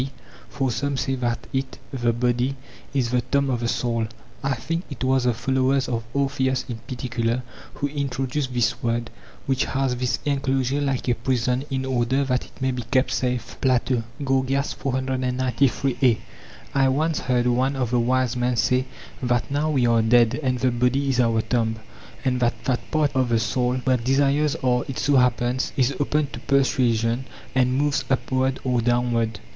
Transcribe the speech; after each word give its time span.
For 0.49 0.71
some 0.71 0.97
say 0.97 1.13
that 1.13 1.45
it 1.53 1.77
(the 1.93 2.11
body) 2.11 2.55
is 2.91 3.11
the 3.11 3.21
tomb 3.21 3.51
of 3.51 3.59
the 3.59 3.67
soul—I 3.67 4.55
think 4.55 4.85
it 4.89 5.03
was 5.03 5.25
the 5.25 5.33
followers 5.35 5.87
of 5.87 6.03
Orpheus 6.15 6.65
in 6.67 6.77
particular 6.87 7.43
who 7.75 7.87
introduced 7.87 8.51
this 8.51 8.81
word—which 8.81 9.65
has 9.65 9.95
this 9.97 10.17
enclosure 10.25 10.81
like 10.81 11.07
a 11.07 11.13
prison 11.13 11.65
in 11.69 11.85
order 11.85 12.23
that 12.23 12.45
it 12.45 12.59
may 12.59 12.71
be 12.71 12.81
kept 12.81 13.11
safe. 13.11 13.57
| 13.59 13.61
Gorg. 13.61 14.47
493 14.49 15.97
a. 16.01 16.17
I 16.73 16.87
once 16.87 17.19
heard 17.19 17.45
one 17.45 17.75
of 17.75 17.91
the 17.91 17.99
wise 17.99 18.35
men 18.35 18.55
say 18.55 18.85
that 19.21 19.51
now 19.51 19.69
we 19.69 19.85
are 19.85 20.01
dead 20.01 20.39
and 20.41 20.57
the 20.57 20.71
body 20.71 21.09
is 21.09 21.19
our 21.19 21.43
tomb, 21.43 21.75
and 22.25 22.39
that 22.39 22.63
that 22.63 22.89
part 22.89 23.11
of 23.15 23.29
the 23.29 23.39
soul 23.39 23.75
where 23.83 23.97
desires 23.97 24.55
are, 24.63 24.83
it 24.87 24.97
so 24.97 25.17
happens, 25.17 25.71
is 25.77 25.93
open 25.99 26.25
to 26.33 26.39
persuasion, 26.39 27.25
and 27.53 27.77
moves 27.77 28.03
upward 28.09 28.59
or 28.63 28.81
downward. 28.81 29.39